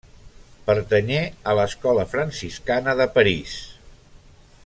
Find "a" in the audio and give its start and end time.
1.51-1.55